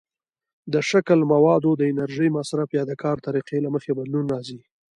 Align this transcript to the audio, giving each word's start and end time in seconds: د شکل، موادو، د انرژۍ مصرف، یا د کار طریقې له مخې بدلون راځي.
د 0.73 0.75
شکل، 0.89 1.19
موادو، 1.31 1.71
د 1.77 1.81
انرژۍ 1.91 2.29
مصرف، 2.37 2.69
یا 2.77 2.83
د 2.87 2.91
کار 3.03 3.17
طریقې 3.27 3.57
له 3.65 3.69
مخې 3.75 3.91
بدلون 3.99 4.25
راځي. 4.33 4.59